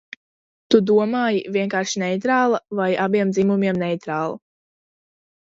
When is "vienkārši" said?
1.57-2.01